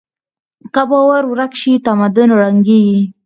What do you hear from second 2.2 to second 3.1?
ړنګېږي.